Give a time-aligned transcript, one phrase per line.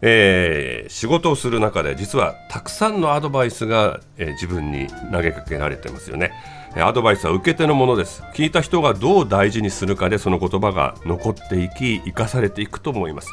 [0.00, 6.32] えー、仕事をする中で実はたくさんのアドバイスが、えー、自分に投げかけられてますよね。
[6.76, 8.22] アドバイスは受け手のものです。
[8.34, 13.28] 聞いた人がどう大事にするかでその言葉が残っていき生かされていくと思います。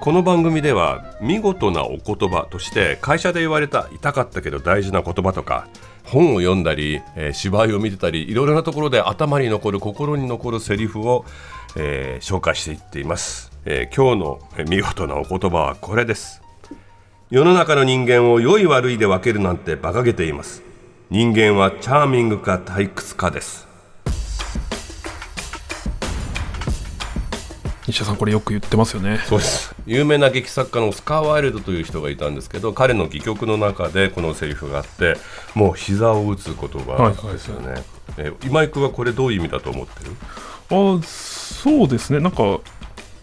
[0.00, 5.68] この番組では見事なお言葉として会社で言われた痛かったけど大事な言葉とか
[6.04, 11.26] 本を読んだり、えー、芝居を見てたりいろいろなところで頭に残る心に残るセリフを、
[11.76, 16.42] えー、紹介していっています、えー、今日の見事なお言葉はこれです。
[17.30, 20.62] 世の中の人間を良い悪いで分けるなんて馬鹿げています。
[21.08, 23.66] 人間はチャーミングか退屈かです。
[27.86, 29.18] 西田さんこれよく言ってますよね。
[29.26, 29.74] そうです。
[29.86, 35.16] 有名な劇作家のオスカー・ワイルドという人がいたんですけど彼の戯曲の中でこのセリフがあって
[35.54, 37.84] もう膝を打つ言葉ですよね、はいはい、
[38.18, 40.10] え今井君はこれどういう意味だと思ってる？
[40.70, 42.20] あそうですね。
[42.20, 42.60] なんか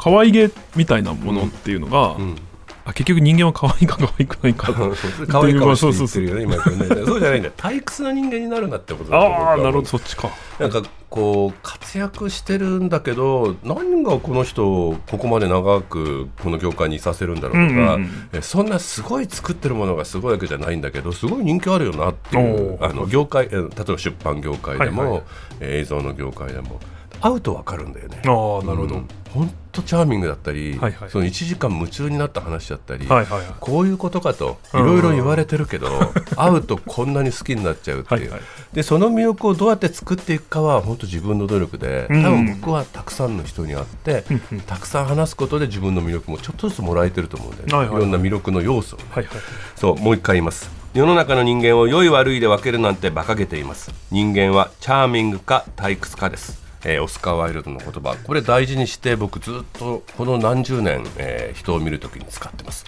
[0.01, 2.21] 可愛げみたいなものっていうのが、うん。
[2.21, 2.35] うん
[2.83, 4.73] あ結局人間は可愛いか可愛くないか。
[5.29, 7.05] 可愛いかもしれないよね今ね。
[7.05, 7.49] そうじゃないんだ。
[7.49, 9.19] よ退屈な人間になるなってことだ。
[9.19, 10.31] ああなるほどそっちか。
[10.59, 25.23] なんかこう活躍してるんだけど何がこの人をここまで長くこの業界にいさせるんだろうとか、うんうんうん、そんなすごい作ってるものがすごいわけじゃないんだけどすごい人気あるよなっていうあの業界例えば出版業界でも、はいはい、
[25.59, 26.79] 映像の業界でも
[27.21, 28.17] 会うと分かるんだよね。
[28.25, 29.07] あなるほど、うん。
[29.33, 35.87] 本当チャーミングだったり、はいはい、その1時間夢中になった話だったり、はいはいはい、こういうことかといろいろ言われてるけど、
[36.35, 38.41] 会うとこんなに好きになっちゃうっていう、はいはい、
[38.73, 49.33] でその魅力をどうやって作っていくかは本当自分の努力で多分僕はたくさんの人に会って、うん、たくさん話すことで自分の魅力もちょっとずつもらえてると思うんで、ね、はいはいはい、いろんな魅力の要素を、ね、はいはい、
[49.75, 50.69] そうもう一回言います。
[50.93, 53.93] 世の中の人間を良い悪いで分けるなんて馬鹿げています。
[54.11, 58.15] 人間はチャーミングか退屈かですえー、オスカー・ワイルドの言葉。
[58.23, 62.85] これ大事にして僕ずっとこの何十年、えー、人を見るときに使ってます、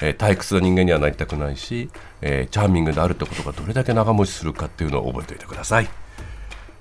[0.00, 1.90] えー、退屈な人間にはなりたくないし、
[2.22, 5.88] え、チャーミングであるってことがどれだけ長持ちするかっていうのを覚えておいてください。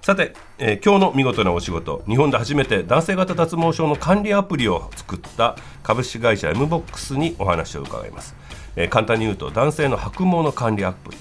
[0.02, 2.04] さて、えー、今日の見事なお仕事。
[2.08, 8.36] 日本で初めて男性型脱毛症の管理アプリを作った株式会社 M ボックスにお話を伺います、
[8.76, 11.18] え、簡単に言うと男性の白毛の管理アプリ。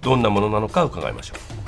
[0.00, 1.61] どんなものなのか伺いましょう。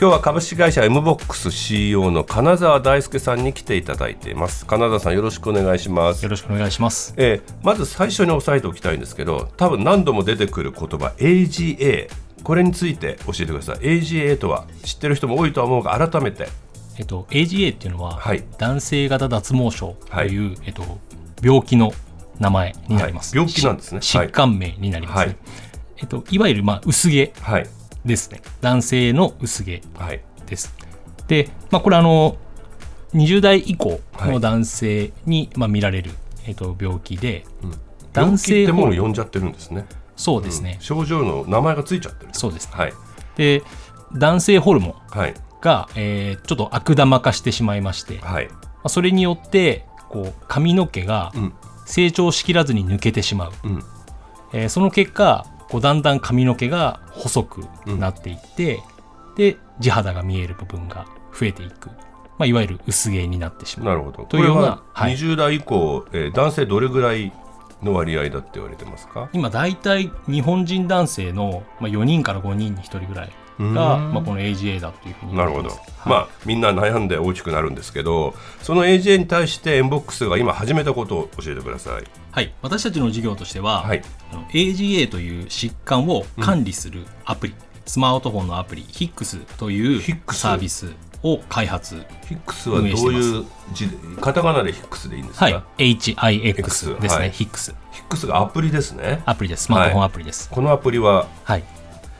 [0.00, 4.64] 今日は株式会社 M ボックス CEO の金沢大輔さんに来ていただいています。
[4.64, 6.22] 金沢さんよろしくお願いします。
[6.22, 12.08] よろしくお願いします、えー、まず最初に押さえておきたいんですけど多分何度も出てくる言葉 AGA
[12.44, 13.78] これについて教えてください。
[13.78, 16.46] AGA とは知ってる人も多いとは思うが改めて。
[16.96, 20.84] えっと AGA っていうのは、はい、男性型脱毛症という、はい、えっと
[21.42, 21.92] 病気の
[22.38, 23.98] 名前になります、はい、病気なんですね。
[23.98, 25.36] 疾患名になります、ね、
[25.96, 27.66] えっと、いわゆるまあ薄毛、はい、
[28.08, 28.42] ですね。
[28.60, 29.80] 男性の薄毛
[30.46, 30.74] です。
[30.78, 32.36] はい、で、まあ、これあの、
[33.14, 36.10] 20代以降の男性に、まあ、見られる、
[36.46, 37.72] えー、と病気で、うん、
[38.12, 39.86] 男性ってもう呼んじゃってるんですね。
[40.16, 42.30] そうですね、うん、症状の名前がついちゃってる。
[42.32, 42.92] そうです、ね、はい。
[43.36, 43.62] で、
[44.12, 44.94] 男性ホルモン
[45.60, 51.32] が、はい、えー、ちょっと悪玉化してしまいまして、はい、まあ、それによってこう髪の毛が
[51.86, 53.82] 成長しきらずに抜けてしまう、うん、
[54.52, 58.80] えー、その結果こうだんだん髪の毛が細くなっていって、
[59.30, 61.06] うん、で地肌が見える部分が
[61.38, 61.88] 増えていく、
[62.38, 63.88] まあ、いわゆる薄毛になってしまう。
[63.88, 64.24] なるほど。
[64.24, 67.32] というような、はい、20代以降、えー、男性どれぐらい
[67.82, 69.28] の割合だって言われてますか？
[69.32, 82.04] 今大体日本人男性の、まあ、4人から5人に1人ぐらいが、まあ、この AGA だというふうになるほど、はい、まあ、みんな悩んで大きくなるんですけどその AGA に対してエンボックスが今始めたことを教えてください。
[82.30, 82.52] はい。
[82.62, 84.02] 私たちの事業としては、はい、
[84.52, 90.00] AGA という疾患を管理するアプリ、うん、スマートフォンのアプリ HIX という
[90.32, 90.92] サービス
[91.24, 91.96] を開発
[92.28, 99.20] ヒックスはどういう字でカタカナでヒックスでいいんですか、はい、HIX ですね、はい、ヒックスヒックスがアプリですね。
[99.26, 99.64] アプリです。
[99.64, 101.26] スマートフォンアプリです、はい、このアプリは？
[101.42, 101.64] はい。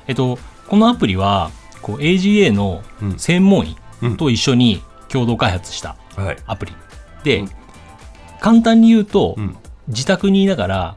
[0.09, 0.37] えっと
[0.69, 1.51] このアプリは
[1.83, 2.83] こう AGA の
[3.17, 3.77] 専門医
[4.17, 5.97] と一緒に共同開発した
[6.47, 6.73] アプリ、
[7.25, 7.45] で、
[8.41, 9.37] 簡単に言うと、
[9.89, 10.97] 自宅にいながら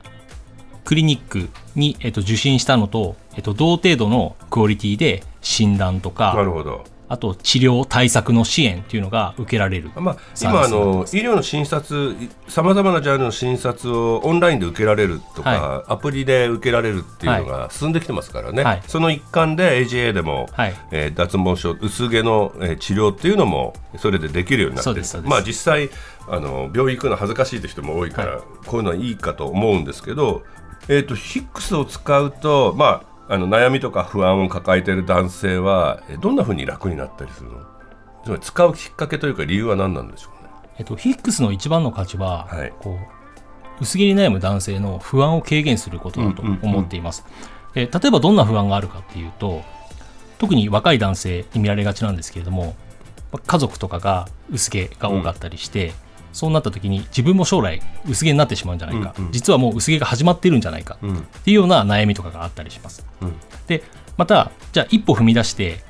[0.83, 6.35] クリニックに、えっと、受診したのと、えっと、同程度のクオリティで診断とか
[7.11, 12.15] あと治療対策の支援というのが受けられる、まあ、今あの医療の診察
[12.47, 25.01] さまざまなジャンルの診察をオンラインで受けられるとか、はい、アプリで受けられるっていうのが進んできてますからね、はい、その一環で AGA でも、はい、えー、脱毛症薄毛の、えー、治療っていうのもそれでできるようになって。
[25.25, 25.89] まあ、実際
[26.29, 30.43] あの病院行くの恥ずかしいという人も多いから、こういうのはいいかと思うんですけど、
[30.87, 37.62] えーと、とヒックスを使うと、まあ、あの悩みとか不安を抱えている男性はどんなふうに楽になったりするの？
[38.25, 40.50] つまり使うきっかけというか理由は何なんでしょうね、
[40.80, 42.98] えっと、ヒックスの一番の価値は、はい、こう
[43.80, 49.62] 薄毛に悩む男性の不安を軽減することだと思っています、うんうんうん、例えばどんな不安があるかっていうと
[50.38, 52.75] 特に若い男性に見られがちなんですけれども
[53.48, 55.94] 家族とかが薄毛が多かったりして、うん
[56.33, 60.98] そうなった時に自分も将来薄毛になってしまうんじゃないか、うんうん、実はもう薄毛が始まっているんじゃないか。
[61.01, 63.06] っていうような悩みとかがあったりします。
[63.22, 63.33] うん、
[63.68, 63.83] で
[64.18, 65.83] またじゃあ一歩踏み出して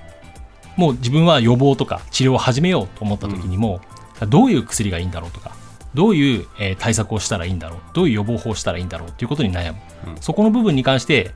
[0.77, 3.81] もう自分は予防とか治療を始めようと思った時にも、
[4.21, 5.51] うん、どういう薬がいいんだろうとか
[5.93, 11.31] どういう、えー、対策をしたらいいんだろうどういう予防法をしたらいいんだろうということに悩む、うん、そこの部分に関して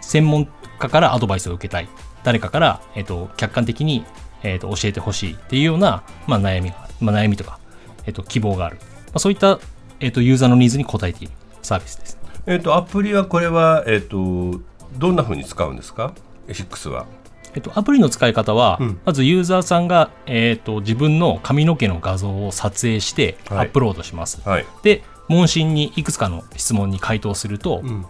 [0.00, 0.48] 専門
[0.78, 1.88] 家からアドバイスを受けたい。
[2.24, 4.04] 誰かから、えーと、客観的に、
[4.42, 7.58] えーと、教えてほしいっていうような、まあ、悩みが、まあ、悩みとか
[8.06, 9.58] えっと、希望がある、まあ、そういった、
[10.00, 11.32] えっと、ユーザーのニーズに応えている
[11.62, 12.18] サービスです。
[12.46, 14.60] えっと、アプリはこれは、えっと、
[14.98, 16.12] どんなふうに使うんですか
[16.48, 17.06] ?6 は。
[17.54, 24.40] えっと、アプリの使い方は、うん、まずユーザーさんが、えっと、自分の髪の毛の画像を撮影してアップロードします。
[24.48, 28.06] はい、で問診にいくつかの質問に回答すると、うん、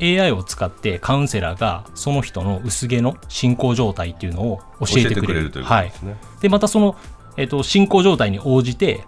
[0.00, 6.12] AI を使ってカウンセラーがその人の薄毛の進行状態っていうのを教えてくれるということですね。
[6.12, 6.96] はい、でまたその、
[7.36, 9.04] えっと、進行状態に応じて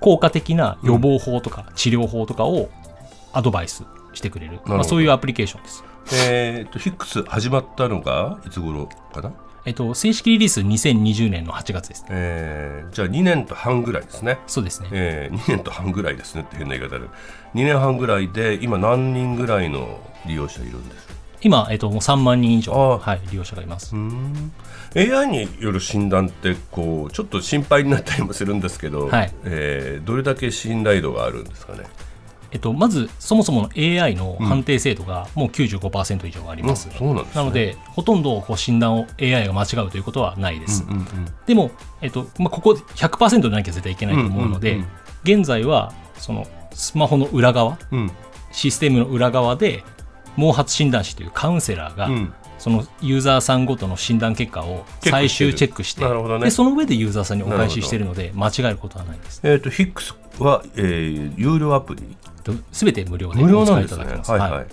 [0.00, 2.70] 効果的な予防法とか治療法とかを
[3.32, 5.84] アドバイスしてくれる、まあ、そういうアプリケーションです。
[6.24, 9.32] えーと、ヒックス始まったのがいつ頃かな？
[9.64, 14.38] えっと、正式リリース2020年の8月です、えー、じゃあ2年と半ぐらいですね。
[14.46, 14.88] そうですね。
[14.92, 17.06] えー、2年と半ぐらいですねって変な言い方で。
[17.06, 17.08] 2
[17.54, 21.08] 年半ぐらいで、今何人ぐらいの利用者いるんです
[21.46, 23.94] 今、えっと、もう3万人以上、はい、利用者がいます。
[24.96, 29.32] AI による診断ってこうちょっと心配になったりもするんですけど、はい。
[29.44, 31.84] えー、どれだけ信頼度があるんですかね？
[32.50, 41.06] えっと、まずそもそもの AI の判定精度がもう95%以上あります、うん、ななのでほとんどこう診断を AI が間違うということはないです、うんうんうん、
[41.44, 41.70] でも、
[42.00, 48.10] えっとまあ、ここ100%でなきゃ絶対いけないと思うので、うんうんうん、現在はそのスマホの裏側、うん、
[48.52, 49.82] システムの裏側で
[50.36, 52.08] 毛髪診断士というカウンセラーが、
[52.58, 59.40] そのユーザーさんごとの診断結果を最終チェックしてね、でその上でユーザーさんにお返ししているので間違えることはないです。
[59.42, 62.02] えーと、ヒックスは、えー、有料アプリ？
[62.72, 64.66] すべて無料で無料なんですね、はいはい、はい、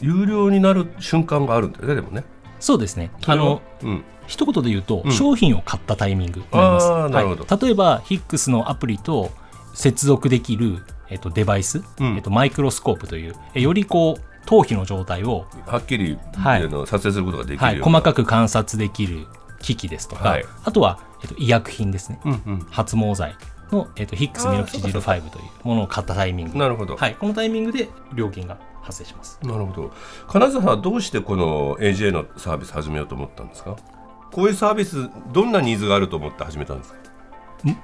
[0.00, 2.24] 有料になる瞬間があるんだよねでもね。
[2.58, 3.10] そうですね。
[3.26, 9.30] あの、うん、一言で言うと、うん、商品を買ったタイミングになります、はい、例えばヒックスのアプリと
[9.74, 10.78] 接続できる、
[11.08, 19.28] えっと、デバイス、うん、えっと、マイクロスコープというよりこう頭皮の状態をはっきり、はい、撮影することができる、はい、細かく観察できる
[19.60, 23.36] 機器ですとか、はい、あとは、えっと、医薬品ですね、うんうん、発毛剤
[23.70, 26.58] の、えっと、ヒックスミノキシジル5というものを買ったタイミング。
[26.58, 29.38] なるほど、はい、このタイミングで料金が発生します。
[29.44, 29.92] なるほど。
[30.26, 33.76] 金沢さんはどうしてこの AJ のサービス始めようと思ったんですか？
[34.32, 36.98] こういうサービスどんなニーズがあると思って始めたんですか？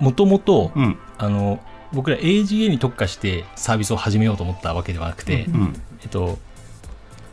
[0.00, 1.60] もともと、うん、あの
[1.92, 6.38] 僕ら AGA に特化してサービスを始めようと思ったわけではなくて、うんうん、えっと、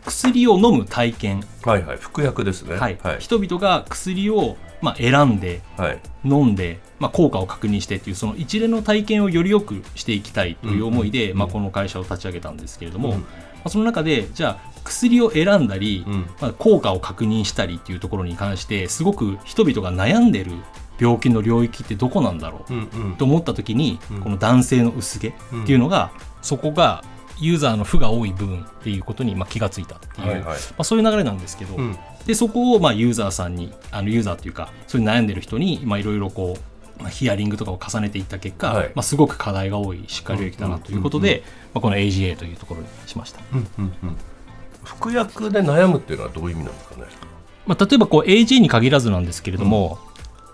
[0.05, 2.98] 薬を飲む体験、はいはい、服薬ですね、はい。
[3.01, 13.25] はい、人々が薬を、まあ、選んで、はい、飲んで、まあ、効果を確認してっていうその一連の体験をより良くしていきたいという思いで、うんうん、まあ、この会社を立ち上げたんですけれども、うん、ま
[13.65, 20.51] あ、その中でじゃあ薬を選んだり、うん、まあ、効果を確認したりっていうところに関してすごく人々が悩んでる
[21.00, 25.33] 病気の領域ってどこなんだろう、うんうん、と思った時に、この男性の薄毛っ
[25.65, 27.03] ていうのが、そこが
[27.40, 36.58] ユーザーの負が多い部分っていうことにまあ気がついたっていう、はいはい、まあ、そういう流れなんですけど、うん、でそこをまあユーザーさんにあのユーザーっていうかそういう悩んでる人にいろいろこ
[37.00, 44.18] う、まあ、ヒアリングとかを重ねていった結果、はい、まあ、すごく課題が多いしっかり領域だなということで、まあ、この AGA というところにしました、うんうんうん、
[44.84, 47.04] 服薬で悩むっていうのはどういう意味なんですかね、
[47.66, 50.00] まあ、例えばこう AG に限らずなんですけれども、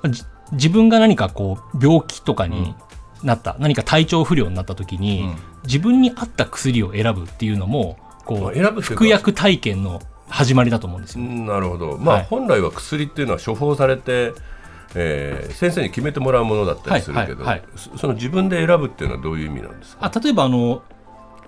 [0.04, 0.14] うん、
[0.54, 2.76] 自分が何かこう病気とかに
[3.24, 5.30] なった、何か体調不良になった時に、
[5.64, 11.26] 自分に合った薬を選ぶっていうのもこう選ぶ服薬体験の始まりだと思うんですよ。
[11.26, 14.34] なるほど、まあ、はい、本来は薬っていうのは処方されて、
[14.96, 17.64] えー、先生に決めてもらうものだったりするけど、はいはい、
[17.98, 20.12] その自分で選ぶっていうのはどういう意味なんですか？
[20.14, 20.84] あ例えばあの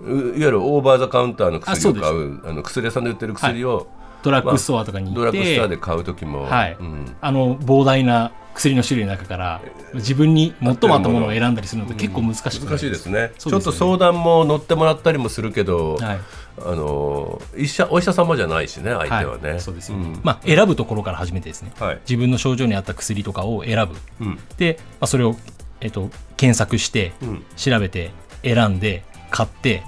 [0.00, 3.86] いわゆるオーバーザカウンターの薬を買うあの薬屋さんで売ってる薬を、
[4.24, 9.60] ドラッグストアとかに行って、ドラッグストアで買う時も、はい、うん、あの膨大な薬の種類の中から
[9.94, 11.22] 自分に最も合ったもの。
[11.26, 16.20] を選んだりするのって結構難しい、うん、難しいですね、ね、ちょっと相談も乗ってもらったりもするけど、はい、
[16.58, 25.36] あの医者お医者様じゃないしね相手はね、はい、そうですよ、ね、うん、まあ、選ぶところから始めてですね、はい、自分の症状に合った薬とかを選ぶ、うん、で、まあ、それを、
[25.80, 27.12] えっと、検索して、
[27.56, 28.10] 調べて
[28.42, 29.82] 選んで買って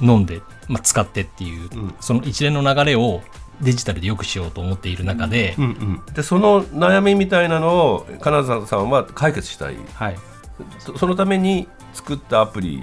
[0.00, 1.68] 飲んで、まあ、使ってっていう、
[2.00, 3.22] その一連の流れを
[3.62, 5.68] デジタルでよくしようと思っている中でうんう
[6.10, 10.16] ん、でその悩みみたいなのを金沢さんは解決したい、はい、
[10.96, 12.82] そのために作ったアプリ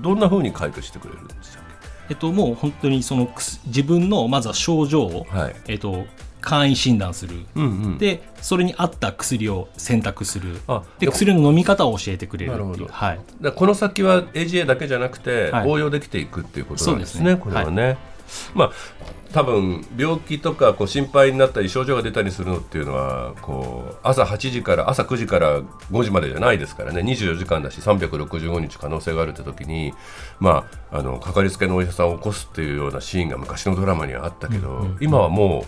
[0.00, 1.60] どんなふうに解決してくれるんですか
[2.10, 3.32] えっと、もう本当にその
[3.66, 6.06] 自分のまずは症状を、はい、えっと、
[6.40, 10.60] 簡易診断する、うんうん、でそれに合った薬を選択する。
[10.98, 13.20] で薬の飲み方を教えてくれるっていう、はい、
[13.54, 17.36] この先は AGA だけじゃなくて、はい、応用できていくっていうことなんですね、ね。
[17.36, 17.82] これはね。
[17.82, 17.98] はい
[18.54, 18.72] まあ
[19.32, 27.00] 多分病気とかこう心配になったり症状が出たりするのっていうのはこう朝8時から朝9時から5時までじゃないですからね。
[27.02, 29.92] 24時間だし365日可能性があるって時に
[30.40, 35.64] まああのかかりつけのお医者さんを起こすっていうようなシーンが昔のドラマにはあったけど、今はも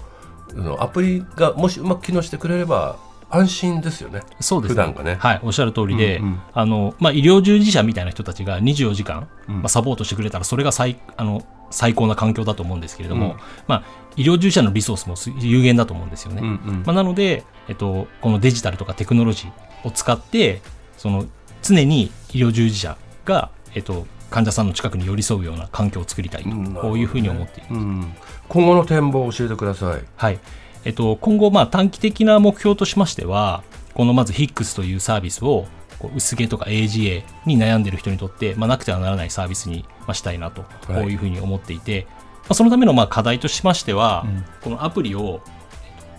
[0.54, 2.96] うアプリがもしうまく機能してくれれば
[3.30, 4.22] 安心ですよね。
[4.40, 5.16] そうです、ね、普段がね。
[5.18, 11.42] はい、おっしゃる通りで、うんうん、あのまあ医療従事者みたいな人たちが24時間、うん、まあサポートしてくれたらそれが最あの
[11.72, 13.36] 最高な環境だと思うんですけれども、うん、
[13.66, 13.84] まあ、
[14.16, 16.42] 医療従事者のリソースも有限だと思うんですよね。
[16.42, 20.60] うんうん、まあ、なので、えっと、このデジタルとかテクノロジーを使って
[20.96, 21.26] その
[21.62, 28.14] 常に医療従事者が、えっと、患者さんの近くに寄り添うような環境を作りたいと、うん、こういうふうに思っています、うん、
[28.48, 30.02] 今後の展望を教えてください。
[30.16, 30.38] はい。
[30.84, 33.62] えっと、今後、まあ、短期的な目標としましては
[33.94, 35.66] このまず HIX というサービスを
[36.02, 42.08] こう薄毛とか AGA に悩んでる人にとって、まあ、なくてはならないサービスにしたいなと、こういうふうに思っていて、
[42.42, 45.42] まあ、そのためのまあ課題としましては、うん、このアプリを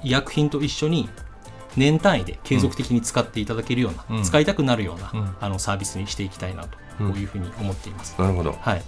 [0.01, 1.09] 医薬品と一緒に
[1.75, 8.15] 年単位で継続的に使っていただけるような、うん、使いたくなるような、うん、あのサービスにしていきたいなと、こういうふうに思っています。
[8.17, 8.81] なるほど、はい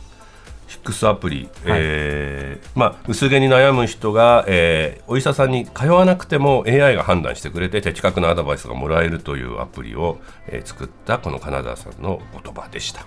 [0.67, 13.05] ヒックスアプリ、はい、えー、まあ、薄毛に悩む人が、えー、お医者さんに通わなくても AI が判断してくれて的確なアドバイスがもらえるというアプリを、えー、作ったこの金沢さんの言葉でした。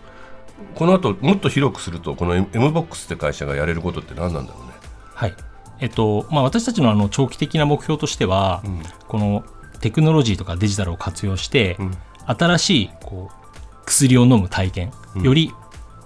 [0.74, 4.72] この後もっと広くするとこの MBOX って会社がやれることって何なんだろうね？
[5.14, 5.34] はい。
[5.80, 9.44] えっとまあ、私たちのあの長期的な目標としては、うん、この
[9.80, 11.92] テクノロジーとかデジタルを活用して、うん、
[12.26, 15.52] 新しいこう薬を飲む体験、うん、より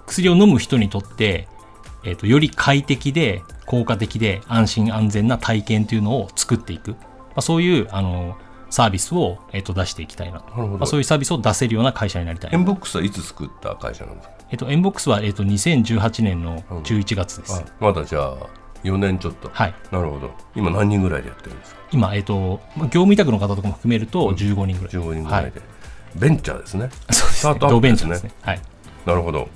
[0.06, 1.48] 薬を飲む人にとって、
[2.04, 6.96] えーと、より快適で効果的で安心安全な体験というのを作っていく、ま
[7.36, 8.36] あ、そういうあの
[8.70, 10.40] サービスを、えーと、出していきたいな。
[10.40, 19.48] とまあ、そういうサービスを出せるような会社になりたいエムボックスはいつ作った会社なんですか、えーと、エムボックスは、えー、と2018年の11月です、まだじゃあ4年ちょっと。
[19.52, 19.74] はい。
[19.90, 20.30] なるほど。
[20.54, 21.80] 今何人ぐらいでやってるんですか？
[21.92, 25.66] 今、えーと、業務委託の方とかも含めると15人ぐらい、うん、15人ぐらいで、は
[26.16, 26.90] い、ベンチャーですね。
[27.10, 27.58] そうですね。
[27.60, 28.32] ドベンチャーですね。
[28.42, 28.60] はい。
[29.06, 29.48] なるほど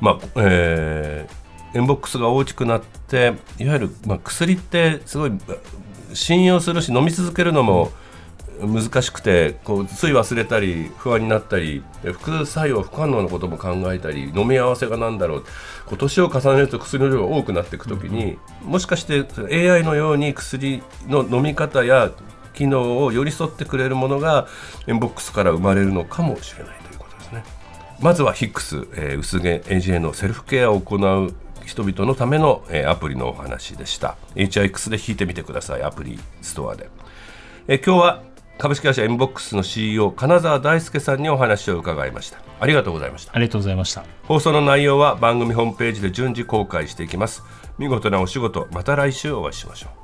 [0.00, 5.32] まあえー、エンボックスが大きくなっていわゆる、まあ、薬ってすごい
[6.12, 7.90] 信用するし飲み続けるのも
[8.60, 15.44] 難しくてこうつい忘れたり不安になったり副作用不可能なことも考えたり飲み合わせが何だろう
[15.88, 19.26] 今年を重ねると薬の量が多くなっていくときに、もしかして
[19.70, 22.10] AI のように薬の飲み方や
[22.54, 24.48] 機能を寄り添ってくれるものが
[24.86, 26.83] エムボックスから生まれるのかもしれない。
[28.00, 31.34] まずは HIX、えー、薄毛 AGA のセルフケアを行う
[31.64, 34.16] 人々のための、えー、アプリのお話でした。
[34.34, 36.90] HIX で引いてみてくださいアプリストアで、
[37.68, 38.22] えー、今日は
[38.58, 42.38] 株式会社エムボックスの CEO 金沢大輔さんにお話を伺いました。
[42.60, 43.32] ありがとうございました。
[43.34, 44.04] ありがとうございました。
[44.24, 47.42] 放送の内容は番組ホームページで順次公開していきます。
[47.78, 50.03] 見事なお仕事また来週お会いしましょう